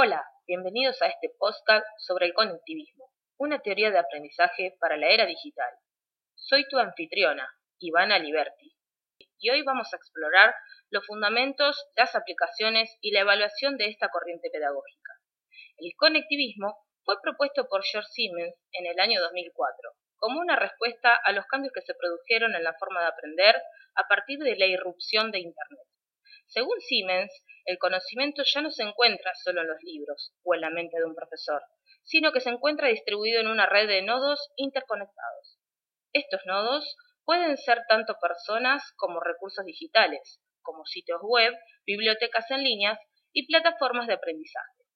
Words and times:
Hola, 0.00 0.24
bienvenidos 0.46 1.02
a 1.02 1.08
este 1.08 1.28
podcast 1.40 1.84
sobre 1.98 2.26
el 2.26 2.32
conectivismo, 2.32 3.10
una 3.36 3.58
teoría 3.58 3.90
de 3.90 3.98
aprendizaje 3.98 4.76
para 4.78 4.96
la 4.96 5.08
era 5.08 5.26
digital. 5.26 5.74
Soy 6.36 6.68
tu 6.68 6.78
anfitriona, 6.78 7.52
Ivana 7.80 8.16
Liberti, 8.20 8.76
y 9.40 9.50
hoy 9.50 9.64
vamos 9.64 9.92
a 9.92 9.96
explorar 9.96 10.54
los 10.90 11.04
fundamentos, 11.04 11.84
las 11.96 12.14
aplicaciones 12.14 12.96
y 13.00 13.10
la 13.10 13.22
evaluación 13.22 13.76
de 13.76 13.86
esta 13.88 14.08
corriente 14.08 14.50
pedagógica. 14.52 15.14
El 15.78 15.90
conectivismo 15.96 16.78
fue 17.02 17.20
propuesto 17.20 17.66
por 17.66 17.82
George 17.82 18.08
Siemens 18.12 18.54
en 18.70 18.86
el 18.86 19.00
año 19.00 19.20
2004 19.20 19.90
como 20.18 20.38
una 20.38 20.54
respuesta 20.54 21.12
a 21.24 21.32
los 21.32 21.44
cambios 21.46 21.72
que 21.74 21.82
se 21.82 21.94
produjeron 21.94 22.54
en 22.54 22.62
la 22.62 22.74
forma 22.74 23.00
de 23.00 23.08
aprender 23.08 23.56
a 23.96 24.06
partir 24.06 24.38
de 24.38 24.54
la 24.54 24.66
irrupción 24.66 25.32
de 25.32 25.40
Internet. 25.40 25.88
Según 26.48 26.80
Siemens, 26.80 27.30
el 27.66 27.78
conocimiento 27.78 28.42
ya 28.42 28.62
no 28.62 28.70
se 28.70 28.82
encuentra 28.82 29.32
solo 29.44 29.60
en 29.60 29.68
los 29.68 29.82
libros 29.82 30.32
o 30.42 30.54
en 30.54 30.62
la 30.62 30.70
mente 30.70 30.98
de 30.98 31.04
un 31.04 31.14
profesor, 31.14 31.60
sino 32.02 32.32
que 32.32 32.40
se 32.40 32.48
encuentra 32.48 32.88
distribuido 32.88 33.40
en 33.40 33.48
una 33.48 33.66
red 33.66 33.86
de 33.86 34.00
nodos 34.00 34.50
interconectados. 34.56 35.58
Estos 36.14 36.40
nodos 36.46 36.96
pueden 37.26 37.58
ser 37.58 37.82
tanto 37.86 38.16
personas 38.18 38.82
como 38.96 39.20
recursos 39.20 39.64
digitales, 39.66 40.40
como 40.62 40.86
sitios 40.86 41.20
web, 41.22 41.54
bibliotecas 41.84 42.50
en 42.50 42.64
línea 42.64 42.98
y 43.32 43.46
plataformas 43.46 44.06
de 44.06 44.14
aprendizaje. 44.14 44.87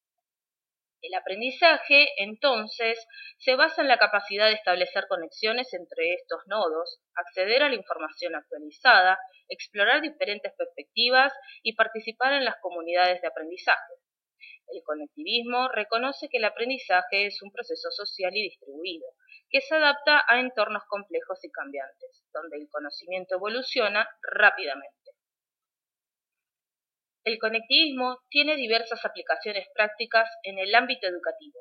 El 1.02 1.15
aprendizaje, 1.15 2.06
entonces, 2.23 3.05
se 3.38 3.56
basa 3.56 3.83
en 3.83 3.88
la 3.88 3.98
capacidad 3.98 4.47
de 4.47 4.55
establecer 4.55 5.09
conexiones 5.09 5.74
entre 5.74 6.15
estos 6.15 6.43
nodos, 6.47 7.01
acceder 7.16 7.65
a 7.65 7.69
la 7.69 7.74
información 7.74 8.37
actualizada, 8.37 9.19
explorar 9.48 10.01
diferentes 10.01 10.52
perspectivas 10.57 11.33
y 11.65 11.74
participar 11.74 12.34
en 12.34 12.45
las 12.45 12.55
comunidades 12.60 13.20
de 13.20 13.27
aprendizaje. 13.27 13.95
El 14.69 14.80
conectivismo 14.84 15.69
reconoce 15.69 16.29
que 16.29 16.38
el 16.38 16.45
aprendizaje 16.45 17.27
es 17.27 17.43
un 17.43 17.51
proceso 17.51 17.90
social 17.90 18.30
y 18.37 18.43
distribuido, 18.43 19.07
que 19.51 19.60
se 19.60 19.74
adapta 19.74 20.24
a 20.29 20.38
entornos 20.38 20.84
complejos 20.88 21.40
y 21.43 21.51
cambiantes, 21.51 22.24
donde 22.32 22.59
el 22.59 22.68
conocimiento 22.71 23.34
evoluciona 23.34 24.09
rápidamente. 24.23 25.10
El 27.24 27.38
conectivismo 27.38 28.18
tiene 28.30 28.56
diversas 28.56 29.04
aplicaciones 29.04 29.68
prácticas 29.74 30.28
en 30.42 30.59
el 30.59 30.74
ámbito 30.74 31.06
educativo. 31.06 31.60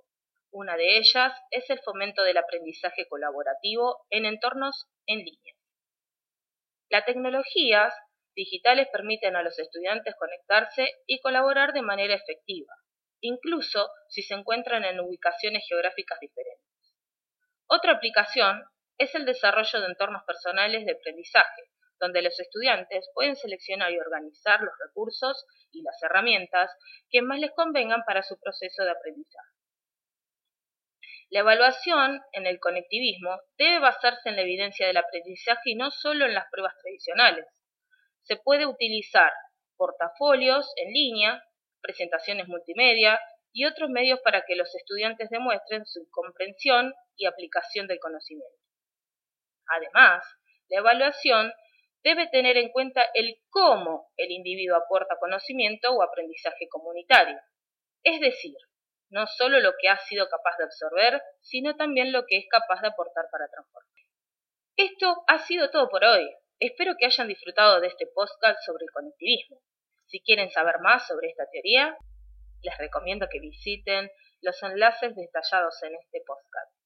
Una 0.51 0.75
de 0.75 0.97
ellas 0.97 1.33
es 1.51 1.69
el 1.69 1.79
fomento 1.81 2.23
del 2.23 2.37
aprendizaje 2.37 3.07
colaborativo 3.07 4.05
en 4.09 4.25
entornos 4.25 4.87
en 5.05 5.19
línea. 5.19 5.53
Las 6.89 7.05
tecnologías 7.05 7.93
digitales 8.35 8.87
permiten 8.91 9.35
a 9.35 9.43
los 9.43 9.57
estudiantes 9.59 10.15
conectarse 10.15 10.89
y 11.05 11.21
colaborar 11.21 11.73
de 11.73 11.83
manera 11.83 12.15
efectiva, 12.15 12.73
incluso 13.21 13.89
si 14.09 14.23
se 14.23 14.33
encuentran 14.33 14.83
en 14.83 14.99
ubicaciones 14.99 15.63
geográficas 15.69 16.19
diferentes. 16.19 16.95
Otra 17.67 17.93
aplicación 17.93 18.63
es 18.97 19.13
el 19.15 19.25
desarrollo 19.25 19.79
de 19.79 19.85
entornos 19.85 20.23
personales 20.25 20.85
de 20.85 20.93
aprendizaje, 20.93 21.70
donde 22.01 22.23
los 22.23 22.37
estudiantes 22.39 23.09
pueden 23.13 23.35
seleccionar 23.35 23.91
y 23.91 23.99
organizar 23.99 24.59
los 24.59 24.73
recursos 24.85 25.45
y 25.71 25.83
las 25.83 26.01
herramientas 26.03 26.71
que 27.09 27.21
más 27.21 27.39
les 27.39 27.51
convengan 27.51 28.03
para 28.05 28.23
su 28.23 28.37
proceso 28.39 28.83
de 28.83 28.91
aprendizaje. 28.91 29.49
La 31.29 31.39
evaluación 31.41 32.19
en 32.33 32.47
el 32.47 32.59
conectivismo 32.59 33.39
debe 33.57 33.79
basarse 33.79 34.27
en 34.27 34.35
la 34.35 34.41
evidencia 34.41 34.87
del 34.87 34.97
aprendizaje 34.97 35.61
y 35.69 35.75
no 35.75 35.91
solo 35.91 36.25
en 36.25 36.33
las 36.33 36.49
pruebas 36.51 36.73
tradicionales. 36.81 37.45
Se 38.23 38.35
puede 38.35 38.65
utilizar 38.65 39.31
portafolios 39.77 40.69
en 40.75 40.91
línea, 40.91 41.43
presentaciones 41.81 42.47
multimedia 42.47 43.19
y 43.53 43.65
otros 43.65 43.89
medios 43.89 44.19
para 44.21 44.43
que 44.45 44.55
los 44.55 44.73
estudiantes 44.75 45.29
demuestren 45.29 45.85
su 45.85 46.05
comprensión 46.09 46.93
y 47.15 47.25
aplicación 47.25 47.87
del 47.87 47.99
conocimiento. 47.99 48.57
Además, 49.67 50.25
la 50.67 50.79
evaluación 50.79 51.53
debe 52.03 52.27
tener 52.27 52.57
en 52.57 52.71
cuenta 52.71 53.05
el 53.13 53.37
cómo 53.49 54.11
el 54.17 54.31
individuo 54.31 54.77
aporta 54.77 55.17
conocimiento 55.19 55.91
o 55.91 56.03
aprendizaje 56.03 56.67
comunitario. 56.69 57.39
Es 58.03 58.19
decir, 58.19 58.55
no 59.09 59.27
solo 59.27 59.59
lo 59.59 59.73
que 59.79 59.89
ha 59.89 59.97
sido 59.97 60.27
capaz 60.29 60.57
de 60.57 60.63
absorber, 60.63 61.21
sino 61.41 61.75
también 61.75 62.11
lo 62.11 62.25
que 62.25 62.37
es 62.37 62.45
capaz 62.49 62.81
de 62.81 62.87
aportar 62.87 63.25
para 63.31 63.47
transformar. 63.49 63.91
Esto 64.77 65.23
ha 65.27 65.39
sido 65.39 65.69
todo 65.69 65.89
por 65.89 66.03
hoy. 66.03 66.27
Espero 66.59 66.95
que 66.97 67.05
hayan 67.05 67.27
disfrutado 67.27 67.81
de 67.81 67.87
este 67.87 68.07
podcast 68.07 68.59
sobre 68.65 68.85
el 68.85 68.91
conectivismo. 68.91 69.57
Si 70.07 70.21
quieren 70.21 70.49
saber 70.49 70.79
más 70.79 71.07
sobre 71.07 71.29
esta 71.29 71.45
teoría, 71.51 71.97
les 72.61 72.77
recomiendo 72.77 73.27
que 73.29 73.39
visiten 73.39 74.09
los 74.41 74.61
enlaces 74.63 75.15
detallados 75.15 75.81
en 75.83 75.95
este 75.95 76.21
podcast. 76.25 76.80